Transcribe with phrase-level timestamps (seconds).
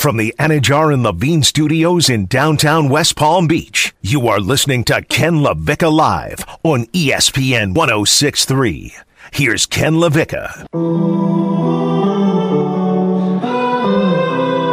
[0.00, 5.02] From the Anajar and Levine studios in downtown West Palm Beach, you are listening to
[5.02, 8.94] Ken LaVicka Live on ESPN 1063.
[9.30, 10.64] Here's Ken LaVicka.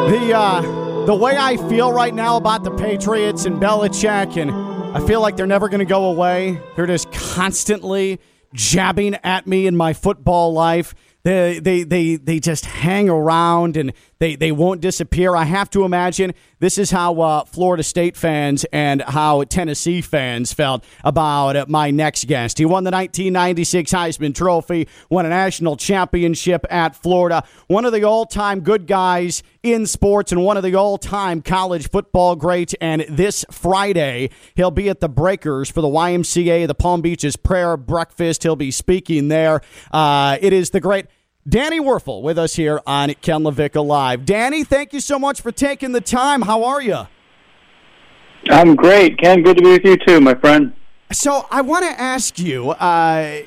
[0.10, 4.50] The, uh, the way I feel right now about the Patriots and Belichick, and
[4.96, 6.62] I feel like they're never going to go away.
[6.78, 8.22] They're just constantly
[8.54, 10.96] jabbing at me in my football life.
[11.24, 15.36] They, they, they, they just hang around and they, they won't disappear.
[15.36, 20.54] I have to imagine this is how uh, Florida State fans and how Tennessee fans
[20.54, 22.58] felt about uh, my next guest.
[22.58, 28.04] He won the 1996 Heisman Trophy, won a national championship at Florida, one of the
[28.04, 32.74] all time good guys in sports, and one of the all time college football greats.
[32.82, 37.78] And this Friday, he'll be at the Breakers for the YMCA, the Palm Beaches Prayer
[37.78, 38.44] Breakfast.
[38.44, 39.62] He'll be speaking there.
[39.92, 41.06] Uh, it is the great
[41.48, 44.26] Danny Wuerffel with us here on Ken LaVicka Live.
[44.26, 46.42] Danny, thank you so much for taking the time.
[46.42, 47.08] How are you?
[48.50, 49.44] I'm great, Ken.
[49.44, 50.74] Good to be with you too, my friend.
[51.14, 52.72] So I want to ask you.
[52.72, 53.40] Uh,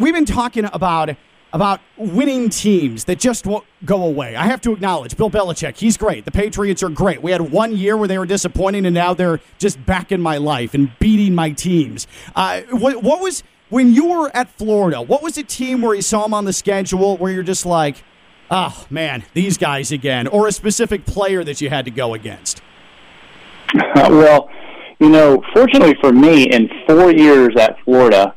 [0.00, 1.10] we've been talking about
[1.52, 4.34] about winning teams that just won't go away.
[4.34, 5.76] I have to acknowledge Bill Belichick.
[5.76, 6.24] He's great.
[6.24, 7.22] The Patriots are great.
[7.22, 10.38] We had one year where they were disappointing, and now they're just back in my
[10.38, 12.08] life and beating my teams.
[12.34, 16.00] Uh, what, what was when you were at Florida, what was a team where you
[16.00, 18.04] saw them on the schedule where you're just like,
[18.48, 22.62] oh man, these guys again, or a specific player that you had to go against?
[23.96, 24.48] Well,
[25.00, 28.36] you know, fortunately for me, in four years at Florida,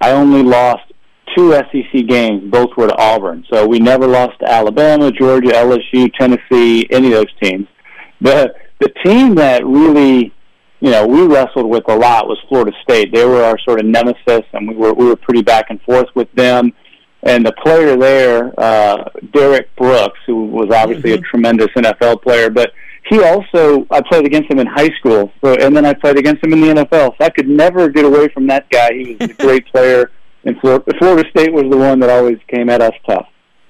[0.00, 0.90] I only lost
[1.36, 2.50] two SEC games.
[2.50, 3.44] Both were to Auburn.
[3.52, 7.66] So we never lost to Alabama, Georgia, LSU, Tennessee, any of those teams.
[8.22, 10.32] But the team that really
[10.80, 13.12] you know, we wrestled with a lot was Florida State.
[13.12, 16.08] They were our sort of nemesis, and we were we were pretty back and forth
[16.14, 16.72] with them.
[17.24, 21.24] And the player there, uh, Derrick Brooks, who was obviously mm-hmm.
[21.24, 22.70] a tremendous NFL player, but
[23.08, 26.44] he also I played against him in high school, so and then I played against
[26.44, 27.18] him in the NFL.
[27.18, 28.92] So I could never get away from that guy.
[28.92, 30.12] He was a great player,
[30.44, 33.26] and Florida, Florida State was the one that always came at us tough.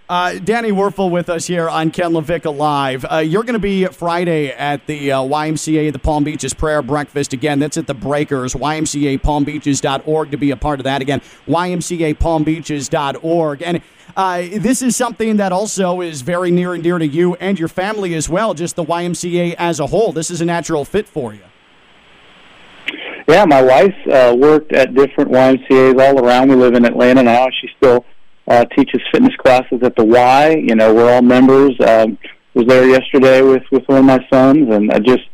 [0.08, 3.04] Uh, Danny Wuerffel with us here on Ken LaVicka Live.
[3.04, 7.34] Uh, you're going to be Friday at the uh, YMCA, the Palm Beaches Prayer Breakfast.
[7.34, 11.02] Again, that's at the Breakers, ymcapalmbeaches.org to be a part of that.
[11.02, 13.62] Again, ymcapalmbeaches.org.
[13.62, 13.82] And
[14.16, 17.68] uh, this is something that also is very near and dear to you and your
[17.68, 20.12] family as well, just the YMCA as a whole.
[20.12, 21.42] This is a natural fit for you.
[23.28, 26.48] Yeah, my wife uh, worked at different YMCAs all around.
[26.48, 27.48] We live in Atlanta now.
[27.60, 28.06] She still
[28.48, 30.64] uh, teaches fitness classes at the Y.
[30.66, 31.72] You know, we're all members.
[31.86, 32.18] Um,
[32.54, 35.24] was there yesterday with with one of my sons, and I just,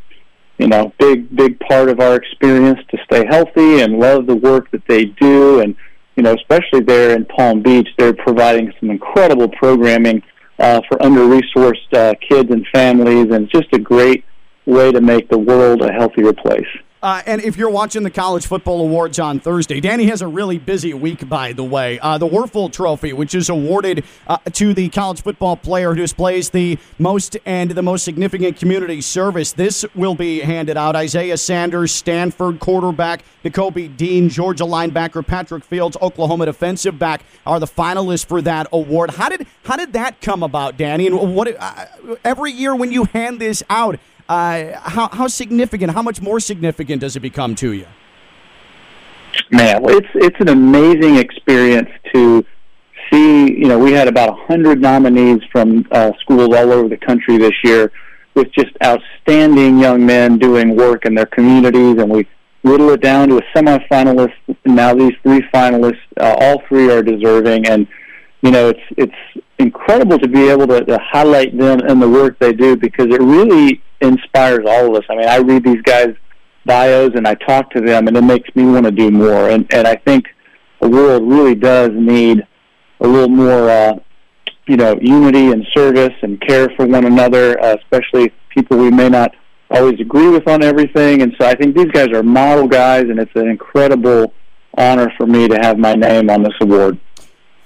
[0.58, 4.70] you know, big big part of our experience to stay healthy and love the work
[4.72, 5.74] that they do, and
[6.16, 10.22] you know, especially there in Palm Beach, they're providing some incredible programming
[10.58, 14.24] uh, for under-resourced uh, kids and families, and just a great
[14.66, 16.66] way to make the world a healthier place.
[17.04, 20.56] Uh, and if you're watching the College Football Awards on Thursday, Danny has a really
[20.56, 21.98] busy week, by the way.
[21.98, 26.48] Uh, the Wuerffel Trophy, which is awarded uh, to the college football player who displays
[26.48, 29.52] the most and the most significant community service.
[29.52, 30.96] This will be handed out.
[30.96, 37.66] Isaiah Sanders, Stanford quarterback, Nakobe Dean, Georgia linebacker Patrick Fields, Oklahoma defensive back are the
[37.66, 39.10] finalists for that award.
[39.10, 41.06] How did how did that come about, Danny?
[41.08, 41.84] And what uh,
[42.24, 43.98] every year when you hand this out?
[44.28, 47.86] Uh, how, how significant, how much more significant does it become to you?
[49.50, 52.44] Man, it's it's an amazing experience to
[53.10, 53.52] see.
[53.52, 57.36] You know, we had about a hundred nominees from uh, schools all over the country
[57.36, 57.92] this year,
[58.34, 62.26] with just outstanding young men doing work in their communities, and we
[62.62, 64.34] whittle it down to a semifinalist.
[64.64, 67.86] Now these three finalists, uh, all three are deserving, and
[68.42, 72.38] you know, it's it's incredible to be able to, to highlight them and the work
[72.38, 75.04] they do because it really inspires all of us.
[75.08, 76.14] I mean, I read these guys'
[76.64, 79.50] bios and I talk to them, and it makes me want to do more.
[79.50, 80.26] And and I think
[80.80, 82.46] the world really does need
[83.00, 83.94] a little more, uh,
[84.66, 89.08] you know, unity and service and care for one another, uh, especially people we may
[89.08, 89.34] not
[89.70, 91.22] always agree with on everything.
[91.22, 94.32] And so I think these guys are model guys, and it's an incredible
[94.76, 96.98] honor for me to have my name on this award.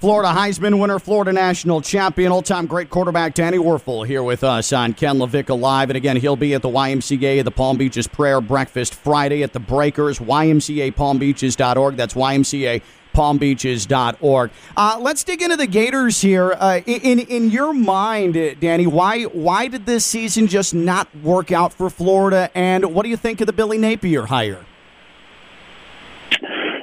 [0.01, 4.73] Florida Heisman winner, Florida national champion, all time great quarterback Danny Wuerffel here with us
[4.73, 5.91] on Ken LaVicka Live.
[5.91, 9.53] And again, he'll be at the YMCA at the Palm Beaches Prayer Breakfast Friday at
[9.53, 11.97] the Breakers, ymcapalmbeaches.org.
[11.97, 14.51] That's YMCA palmbeaches.org.
[14.77, 16.53] Uh, let's dig into the Gators here.
[16.53, 21.73] Uh, in in your mind, Danny, why why did this season just not work out
[21.73, 22.51] for Florida?
[22.55, 24.65] And what do you think of the Billy Napier hire?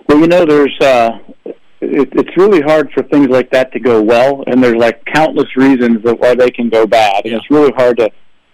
[0.10, 1.20] Well, you know, there's uh,
[1.82, 5.56] it, it's really hard for things like that to go well, and there's like countless
[5.56, 8.10] reasons of why they can go bad, and it's really hard to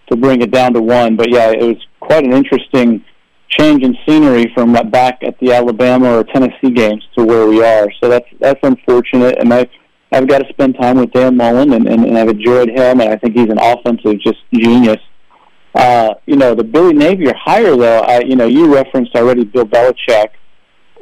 [0.08, 1.16] to bring it down to one.
[1.16, 3.04] But yeah, it was quite an interesting
[3.48, 7.88] change in scenery from back at the Alabama or Tennessee games to where we are.
[8.00, 9.68] So that's that's unfortunate, and I.
[10.14, 13.08] I've got to spend time with Dan Mullen, and, and, and I've enjoyed him, and
[13.08, 15.00] I think he's an offensive just genius.
[15.74, 19.64] Uh, you know, the Billy Napier hire, though, I, you know, you referenced already Bill
[19.64, 20.32] Belichick,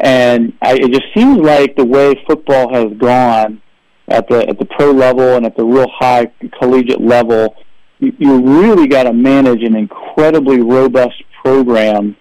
[0.00, 3.61] and I, it just seems like the way football has gone
[4.08, 7.55] at the at the pro level and at the real high collegiate level,
[7.99, 12.17] you, you really got to manage an incredibly robust program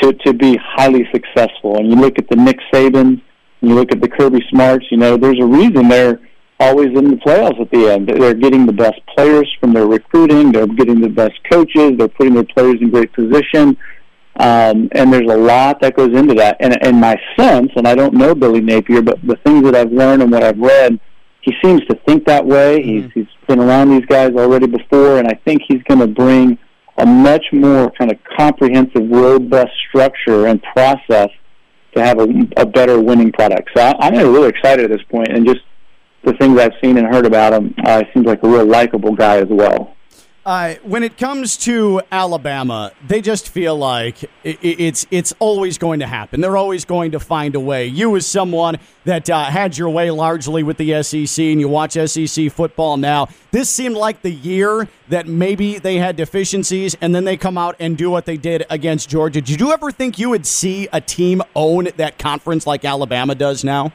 [0.00, 1.76] to to be highly successful.
[1.78, 3.20] And you look at the Nick Saban,
[3.60, 4.86] you look at the Kirby Smarts.
[4.90, 6.20] You know, there's a reason they're
[6.60, 8.08] always in the playoffs at the end.
[8.08, 10.52] They're getting the best players from their recruiting.
[10.52, 11.92] They're getting the best coaches.
[11.98, 13.76] They're putting their players in great position.
[14.38, 16.56] Um, and there's a lot that goes into that.
[16.60, 19.92] And, and my sense, and I don't know Billy Napier, but the things that I've
[19.92, 21.00] learned and what I've read,
[21.40, 22.80] he seems to think that way.
[22.80, 23.08] Mm-hmm.
[23.08, 26.58] He's he's been around these guys already before, and I think he's going to bring
[26.98, 31.30] a much more kind of comprehensive, robust structure and process
[31.94, 33.70] to have a, a better winning product.
[33.76, 35.60] So I, I'm really excited at this point, and just
[36.24, 39.38] the things I've seen and heard about him, uh, seems like a real likable guy
[39.38, 39.94] as well.
[40.48, 46.00] Uh, when it comes to Alabama, they just feel like it, it's it's always going
[46.00, 46.40] to happen.
[46.40, 47.86] They're always going to find a way.
[47.86, 51.98] You, as someone that uh, had your way largely with the SEC, and you watch
[52.02, 57.24] SEC football now, this seemed like the year that maybe they had deficiencies, and then
[57.26, 59.42] they come out and do what they did against Georgia.
[59.42, 63.64] Did you ever think you would see a team own that conference like Alabama does
[63.64, 63.92] now?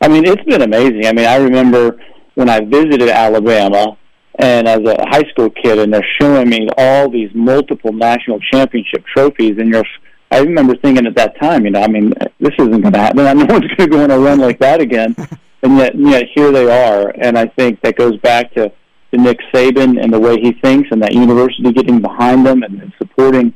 [0.00, 1.06] I mean, it's been amazing.
[1.06, 2.00] I mean, I remember
[2.34, 3.96] when I visited Alabama
[4.36, 9.04] and as a high school kid, and they're showing me all these multiple national championship
[9.06, 9.84] trophies, and you're.
[10.30, 13.18] I remember thinking at that time, you know, I mean, this isn't going to happen.
[13.18, 15.14] No one's going to go on a run like that again,
[15.62, 17.10] and yet, yet here they are.
[17.20, 20.88] And I think that goes back to, to Nick Saban and the way he thinks,
[20.90, 23.52] and that university getting behind them and, and supporting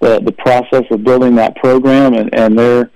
[0.00, 2.90] the the process of building that program, and, and they're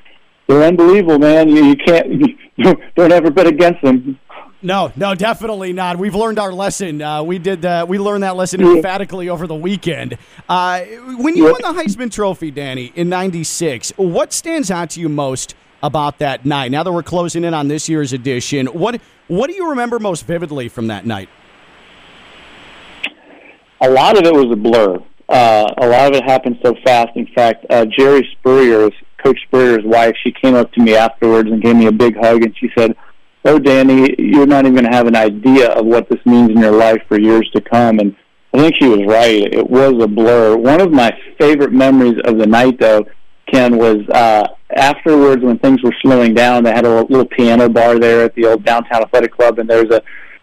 [0.47, 1.49] they're unbelievable, man.
[1.49, 2.09] You, you can't
[2.57, 4.19] you don't ever bet against them.
[4.65, 5.99] No, no, definitely not.
[5.99, 7.03] We've learned our lesson.
[7.03, 7.67] Uh, we did.
[7.67, 10.17] Uh, we learned that lesson emphatically over the weekend.
[10.49, 10.81] Uh,
[11.19, 15.55] when you won the Heisman Trophy, Danny, in '96, what stands out to you most
[15.83, 16.71] about that night?
[16.71, 20.27] Now that we're closing in on this year's edition, what what do you remember most
[20.27, 21.29] vividly from that night?
[23.83, 24.97] A lot of it was a blur.
[25.29, 27.11] Uh, a lot of it happened so fast.
[27.17, 28.89] In fact, uh, Jerri Spurrier,
[29.23, 32.43] Coach Spurrier's wife, she came up to me afterwards and gave me a big hug,
[32.45, 32.97] and she said
[33.45, 36.59] oh, Danny, you're not even going to have an idea of what this means in
[36.59, 37.99] your life for years to come.
[37.99, 38.17] And
[38.53, 39.53] I think she was right.
[39.53, 40.57] It was a blur.
[40.57, 43.05] One of my favorite memories of the night, though,
[43.53, 46.65] Ken, was uh, afterwards when things were slowing down.
[46.65, 49.85] They had a little piano bar there at the old downtown athletic club, and there
[49.85, 50.03] was a,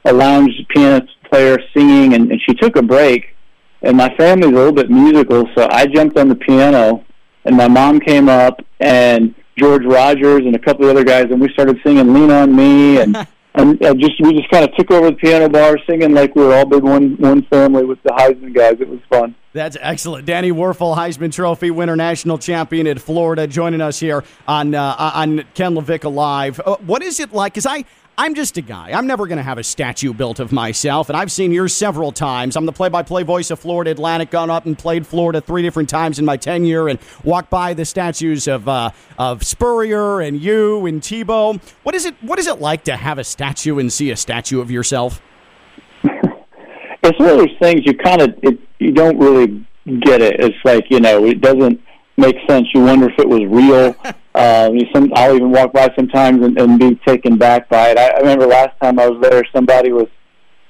[0.10, 3.36] a lounge piano player singing, and, and she took a break.
[3.82, 7.04] And my family's a little bit musical, so I jumped on the piano,
[7.46, 11.40] and my mom came up and George Rogers and a couple of other guys, and
[11.40, 13.16] we started singing "Lean on Me," and
[13.56, 16.44] and uh, just we just kind of took over the piano bar, singing like we
[16.44, 18.78] were all big one one family with the Heisman guys.
[18.80, 19.36] It was fun.
[19.54, 20.26] That's excellent.
[20.26, 25.44] Danny Wuerffel, Heisman Trophy winner, national champion in Florida, joining us here on uh, on
[25.56, 26.62] Ken LaVicka Live.
[26.62, 27.54] Uh, what is it like?
[27.54, 27.84] Because I
[28.18, 28.92] I'm just a guy.
[28.92, 32.14] I'm never going to have a statue built of myself, and I've seen yours several
[32.14, 32.56] times.
[32.56, 34.32] I'm the play-by-play voice of Florida Atlantic.
[34.32, 37.84] Gone up and played Florida three different times in my tenure, and walked by the
[37.84, 41.62] statues of uh, of Spurrier and you and Tebow.
[41.84, 42.16] What is it?
[42.22, 45.22] What is it like to have a statue and see a statue of yourself?
[47.04, 48.36] it's one of those things you kind of
[48.80, 49.66] you don't really
[50.02, 50.40] get it.
[50.40, 51.82] It's like you know it doesn't
[52.18, 52.68] make sense.
[52.74, 53.96] You wonder if it was real.
[54.34, 57.98] Uh, some, I'll even walk by sometimes and, and be taken back by it.
[57.98, 60.08] I, I remember last time I was there, somebody was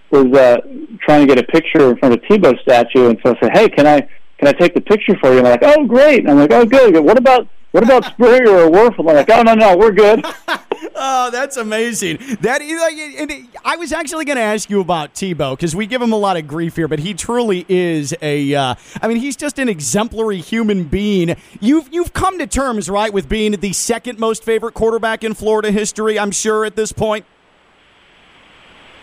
[0.09, 0.57] was uh,
[0.99, 3.69] trying to get a picture in front of Tebow statue, and so I said, "Hey,
[3.69, 4.01] can I
[4.39, 6.51] can I take the picture for you?" And they're like, "Oh, great!" And I'm like,
[6.51, 7.05] "Oh, good.
[7.05, 10.25] What about what about Spurrier or Wuerffel?" I'm like, "Oh, no, no, we're good."
[10.95, 12.17] oh, that's amazing.
[12.41, 16.11] That like, I was actually going to ask you about Tebow because we give him
[16.11, 18.53] a lot of grief here, but he truly is a.
[18.53, 21.35] Uh, I mean, he's just an exemplary human being.
[21.59, 25.71] You've you've come to terms, right, with being the second most favorite quarterback in Florida
[25.71, 26.19] history.
[26.19, 27.25] I'm sure at this point.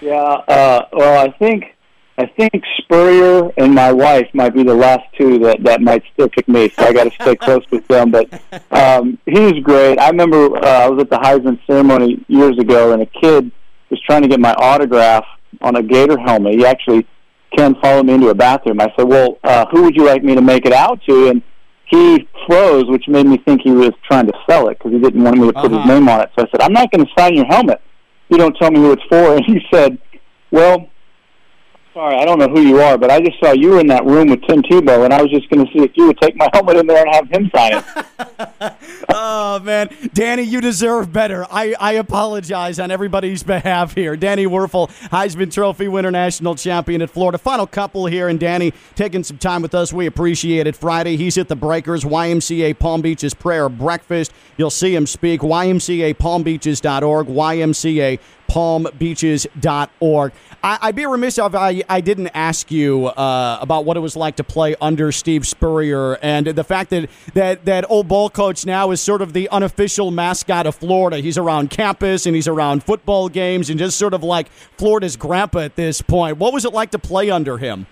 [0.00, 0.14] Yeah.
[0.14, 1.74] Uh, well, I think
[2.18, 6.28] I think Spurrier and my wife might be the last two that that might still
[6.28, 6.68] pick me.
[6.70, 8.10] So I got to stay close with them.
[8.10, 8.28] But
[8.72, 10.00] um, he was great.
[10.00, 13.52] I remember uh, I was at the Heisman ceremony years ago, and a kid
[13.88, 15.24] was trying to get my autograph
[15.60, 16.54] on a Gator helmet.
[16.54, 17.06] He actually
[17.56, 18.80] Ken followed me into a bathroom.
[18.80, 21.42] I said, "Well, uh, who would you like me to make it out to?" And
[21.84, 25.22] he froze, which made me think he was trying to sell it because he didn't
[25.22, 25.82] want me to put uh-huh.
[25.82, 26.30] his name on it.
[26.36, 27.80] So I said, "I'm not going to sign your helmet.
[28.28, 29.98] You don't tell me who it's for." And he said,
[30.50, 30.88] "Well."
[31.98, 34.04] Sorry, I don't know who you are, but I just saw you were in that
[34.04, 36.36] room with Tim Tebow, and I was just going to see if you would take
[36.36, 38.72] my helmet in there and have him sign it.
[39.08, 41.44] oh man, Danny, you deserve better.
[41.50, 44.16] I, I apologize on everybody's behalf here.
[44.16, 47.36] Danny Wuerffel, Heisman Trophy winner, national champion at Florida.
[47.36, 49.92] Final couple here, and Danny taking some time with us.
[49.92, 50.76] We appreciate it.
[50.76, 54.32] Friday, he's at the Breakers YMCA Palm Beaches Prayer Breakfast.
[54.56, 55.40] You'll see him speak.
[55.40, 57.26] YMCA PalmBeaches.org.
[57.26, 60.32] YMCA palmbeaches.org.
[60.62, 64.16] I, would be remiss if I, I didn't ask you uh, about what it was
[64.16, 68.66] like to play under Steve Spurrier and the fact that, that, that old ball coach
[68.66, 71.18] now is sort of the unofficial mascot of Florida.
[71.18, 75.60] He's around campus and he's around football games and just sort of like Florida's grandpa
[75.60, 76.38] at this point.
[76.38, 77.86] What was it like to play under him?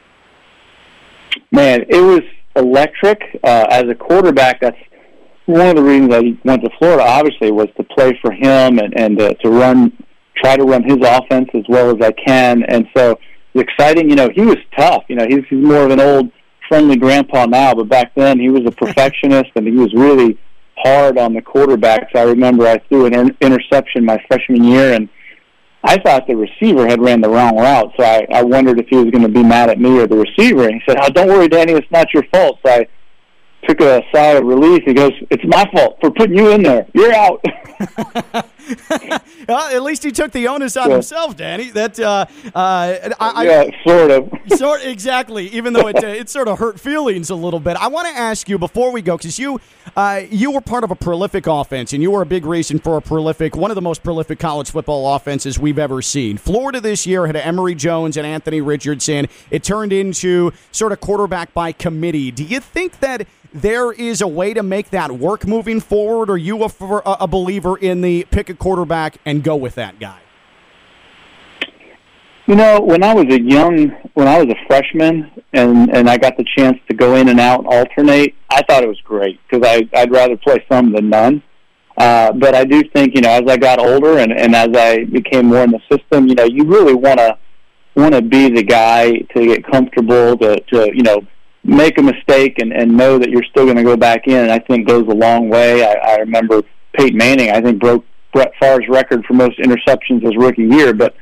[1.50, 2.22] Man, it was
[2.56, 3.20] electric.
[3.44, 4.78] Uh, as a quarterback, that's
[5.46, 8.98] one of the reasons I went to Florida, obviously, was to play for him and,
[8.98, 9.92] and uh, to run
[10.36, 12.62] try to run his offense as well as I can.
[12.64, 13.18] And so
[13.54, 14.10] it's exciting.
[14.10, 15.04] You know, he was tough.
[15.08, 16.30] You know, he's, he's more of an old
[16.68, 20.38] friendly grandpa now, but back then he was a perfectionist and he was really
[20.78, 22.14] hard on the quarterbacks.
[22.14, 25.08] I remember I threw an in- interception my freshman year and
[25.86, 28.96] I thought the receiver had ran the wrong route, so I, I wondered if he
[28.96, 30.64] was going to be mad at me or the receiver.
[30.66, 32.86] And he said, "Oh, don't worry, Danny, it's not your fault." So I
[33.68, 34.82] took a sigh of relief.
[34.84, 36.86] He goes, "It's my fault for putting you in there.
[36.92, 37.44] You're out."
[39.48, 40.94] well, at least he took the onus on yeah.
[40.94, 41.70] himself, Danny.
[41.70, 45.48] That uh, uh, I, yeah, sort of, sort exactly.
[45.48, 47.76] Even though it uh, it sort of hurt feelings a little bit.
[47.76, 49.60] I want to ask you before we go because you
[49.96, 52.96] uh, you were part of a prolific offense, and you were a big reason for
[52.96, 56.36] a prolific, one of the most prolific college football offenses we've ever seen.
[56.36, 59.28] Florida this year had Emory Jones and Anthony Richardson.
[59.50, 62.30] It turned into sort of quarterback by committee.
[62.30, 63.26] Do you think that?
[63.60, 66.30] There is a way to make that work moving forward?
[66.30, 66.70] Or are you a,
[67.04, 70.20] a believer in the pick a quarterback and go with that guy?
[72.46, 76.16] You know, when I was a young, when I was a freshman, and and I
[76.16, 79.40] got the chance to go in and out, and alternate, I thought it was great
[79.48, 81.42] because I I'd rather play some than none.
[81.98, 85.04] Uh, but I do think, you know, as I got older and and as I
[85.04, 87.36] became more in the system, you know, you really want to
[87.96, 91.22] want to be the guy to get comfortable to to you know
[91.66, 94.58] make a mistake and, and know that you're still going to go back in, I
[94.58, 95.84] think goes a long way.
[95.84, 96.62] I, I remember
[96.96, 101.14] Peyton Manning, I think, broke Brett Favre's record for most interceptions his rookie year, but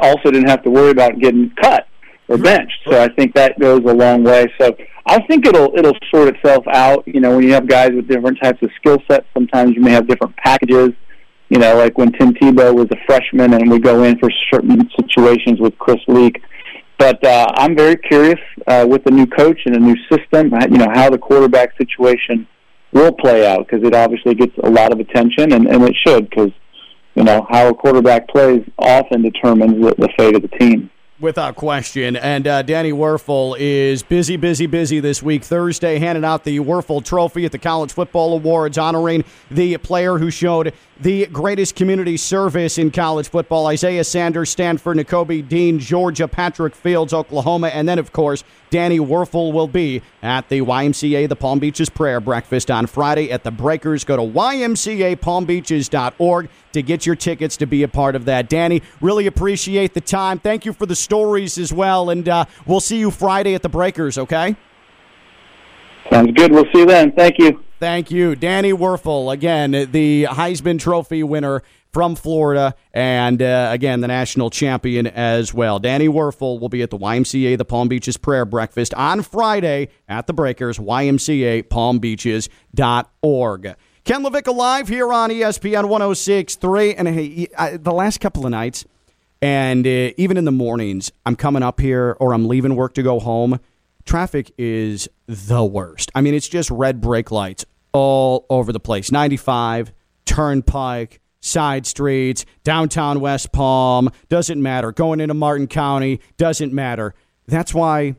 [0.00, 1.86] also didn't have to worry about getting cut
[2.28, 2.78] or benched.
[2.88, 4.46] So I think that goes a long way.
[4.58, 7.06] So I think it'll it'll sort itself out.
[7.06, 9.90] You know, when you have guys with different types of skill sets, sometimes you may
[9.90, 10.90] have different packages.
[11.50, 14.88] You know, like when Tim Tebow was a freshman and we go in for certain
[14.98, 16.42] situations with Chris Leak
[16.98, 20.78] but uh, I'm very curious uh, with the new coach and a new system, you
[20.78, 22.46] know, how the quarterback situation
[22.92, 26.30] will play out because it obviously gets a lot of attention, and, and it should
[26.30, 26.52] because,
[27.14, 30.90] you know, how a quarterback plays often determines the, the fate of the team.
[31.20, 32.16] Without question.
[32.16, 35.44] And uh, Danny Wuerffel is busy, busy, busy this week.
[35.44, 40.30] Thursday, handing out the Wuerffel Trophy at the College Football Awards, honoring the player who
[40.30, 46.74] showed the greatest community service in college football Isaiah Sanders, Stanford, Nakobe Dean, Georgia, Patrick
[46.74, 51.58] Fields, Oklahoma, and then, of course, Danny Wuerffel will be at the YMCA, the Palm
[51.58, 54.04] Beaches Prayer Breakfast on Friday at the Breakers.
[54.04, 58.48] Go to ymcapalmbeaches.org to get your tickets to be a part of that.
[58.48, 60.38] Danny, really appreciate the time.
[60.38, 63.68] Thank you for the stories as well, and uh, we'll see you Friday at the
[63.68, 64.56] Breakers, okay?
[66.10, 66.52] Sounds good.
[66.52, 67.12] We'll see you then.
[67.12, 67.64] Thank you.
[67.80, 68.36] Thank you.
[68.36, 71.62] Danny Wuerffel, again, the Heisman Trophy winner
[71.92, 75.78] from Florida, and uh, again, the national champion as well.
[75.78, 80.26] Danny Wuerffel will be at the YMCA, the Palm Beaches Prayer Breakfast on Friday at
[80.26, 83.76] the Breakers, YMCA palmbeaches.org.
[84.04, 86.94] Ken LaVicka live here on ESPN 1063.
[86.94, 88.84] And hey, I, the last couple of nights,
[89.40, 93.02] and uh, even in the mornings, I'm coming up here or I'm leaving work to
[93.02, 93.60] go home.
[94.04, 96.10] Traffic is the worst.
[96.14, 99.92] I mean, it's just red brake lights all over the place 95,
[100.24, 104.92] Turnpike, side streets, downtown West Palm, doesn't matter.
[104.92, 107.14] Going into Martin County, doesn't matter.
[107.46, 108.16] That's why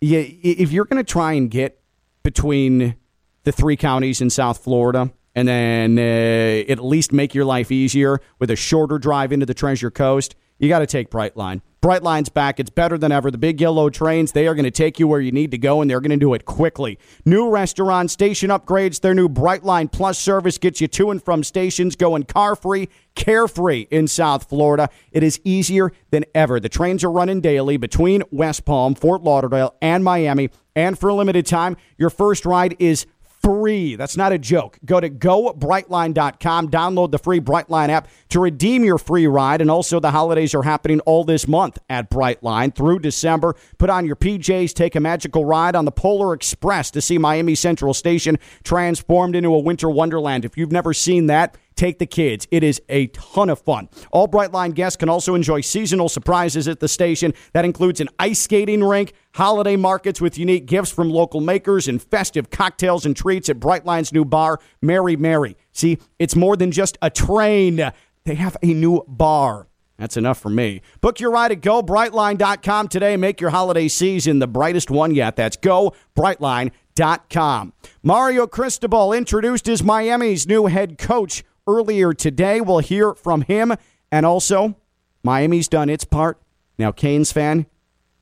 [0.00, 1.80] you, if you're going to try and get
[2.22, 2.96] between
[3.44, 8.20] the three counties in South Florida, and then uh, at least make your life easier
[8.38, 11.62] with a shorter drive into the Treasure Coast, you got to take Brightline.
[11.80, 12.58] Brightline's back.
[12.58, 13.30] It's better than ever.
[13.30, 15.80] The big yellow trains, they are going to take you where you need to go,
[15.80, 16.98] and they're going to do it quickly.
[17.24, 21.94] New restaurant, station upgrades, their new Brightline Plus service gets you to and from stations
[21.94, 24.88] going car free, carefree in South Florida.
[25.12, 26.58] It is easier than ever.
[26.58, 30.50] The trains are running daily between West Palm, Fort Lauderdale, and Miami.
[30.74, 33.06] And for a limited time, your first ride is
[33.48, 33.96] free.
[33.96, 34.78] That's not a joke.
[34.84, 39.62] Go to gobrightline.com, download the free Brightline app to redeem your free ride.
[39.62, 43.56] And also, the holidays are happening all this month at Brightline through December.
[43.78, 47.54] Put on your PJs, take a magical ride on the Polar Express to see Miami
[47.54, 50.44] Central Station transformed into a winter wonderland.
[50.44, 52.46] If you've never seen that, take the kids.
[52.50, 53.88] It is a ton of fun.
[54.10, 57.32] All Brightline guests can also enjoy seasonal surprises at the station.
[57.52, 62.02] That includes an ice skating rink, holiday markets with unique gifts from local makers, and
[62.02, 65.56] festive cocktails and treats at Brightline's new bar, Mary Mary.
[65.72, 67.92] See, it's more than just a train.
[68.24, 69.68] They have a new bar.
[69.98, 70.80] That's enough for me.
[71.00, 73.16] Book your ride at gobrightline.com today.
[73.16, 75.34] Make your holiday season the brightest one yet.
[75.34, 77.72] That's gobrightline.com.
[78.02, 82.60] Mario Cristobal introduced as Miami's new head coach earlier today.
[82.60, 83.74] We'll hear from him.
[84.10, 84.76] And also,
[85.22, 86.40] Miami's done its part.
[86.78, 87.66] Now, Canes fan,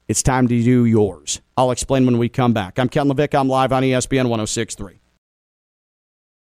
[0.09, 1.41] it's time to do yours.
[1.57, 2.79] I'll explain when we come back.
[2.79, 3.39] I'm Ken LaVicka.
[3.39, 5.01] I'm live on ESPN 1063.